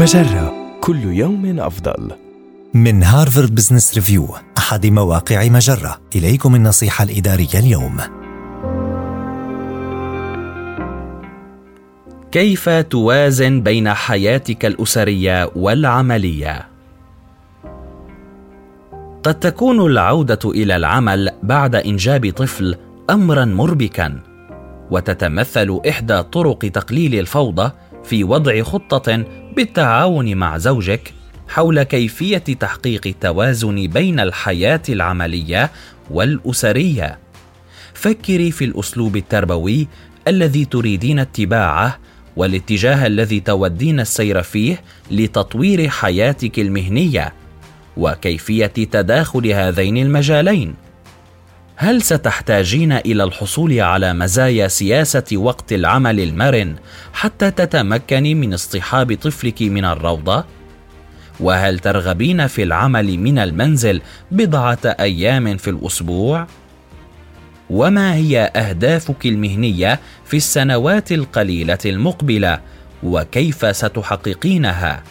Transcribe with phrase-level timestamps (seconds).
[0.00, 2.10] مجرة كل يوم أفضل.
[2.74, 4.28] من هارفارد بزنس ريفيو
[4.58, 7.96] أحد مواقع مجرة إليكم النصيحة الإدارية اليوم
[12.32, 16.68] كيف توازن بين حياتك الأسرية والعملية؟
[19.22, 22.76] قد تكون العودة إلى العمل بعد إنجاب طفل
[23.10, 24.20] أمرا مربكا
[24.90, 27.72] وتتمثل إحدى طرق تقليل الفوضى
[28.04, 29.24] في وضع خطة
[29.56, 31.14] بالتعاون مع زوجك
[31.48, 35.70] حول كيفية تحقيق التوازن بين الحياة العملية
[36.10, 37.18] والأسرية.
[37.94, 39.88] فكري في الأسلوب التربوي
[40.28, 41.98] الذي تريدين اتباعه
[42.36, 47.32] والاتجاه الذي تودين السير فيه لتطوير حياتك المهنية
[47.96, 50.74] وكيفية تداخل هذين المجالين.
[51.82, 56.76] هل ستحتاجين إلى الحصول على مزايا سياسة وقت العمل المرن
[57.12, 60.44] حتى تتمكني من اصطحاب طفلك من الروضة؟
[61.40, 66.46] وهل ترغبين في العمل من المنزل بضعة أيام في الأسبوع؟
[67.70, 72.60] وما هي أهدافك المهنية في السنوات القليلة المقبلة؟
[73.02, 75.02] وكيف ستحققينها؟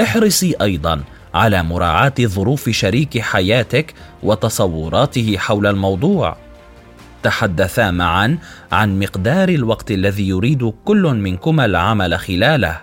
[0.00, 1.02] احرصي أيضا
[1.36, 6.36] على مراعاة ظروف شريك حياتك وتصوراته حول الموضوع.
[7.22, 8.38] تحدثا معا
[8.72, 12.80] عن مقدار الوقت الذي يريد كل منكما العمل خلاله.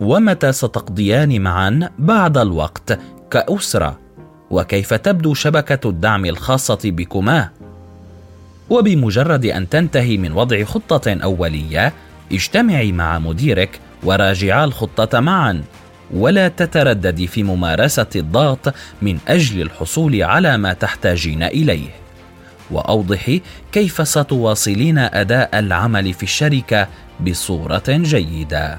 [0.00, 2.98] ومتى ستقضيان معا بعد الوقت
[3.30, 3.98] كأسرة؟
[4.50, 7.48] وكيف تبدو شبكة الدعم الخاصة بكما؟
[8.70, 11.92] وبمجرد أن تنتهي من وضع خطة أولية
[12.32, 15.62] اجتمعي مع مديرك وراجعا الخطة معا.
[16.12, 21.90] ولا تترددي في ممارسة الضغط من أجل الحصول على ما تحتاجين إليه.
[22.70, 26.88] واوضحي كيف ستواصلين أداء العمل في الشركة
[27.20, 28.78] بصورة جيدة.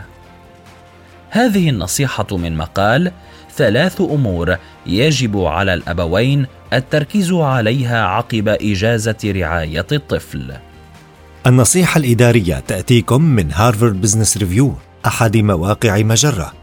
[1.30, 3.12] هذه النصيحة من مقال
[3.56, 10.54] ثلاث أمور يجب على الأبوين التركيز عليها عقب إجازة رعاية الطفل
[11.48, 14.76] النصيحة الإدارية تأتيكم من هارفارد بزنس ريفيو
[15.06, 16.63] أحد مواقع مجرة.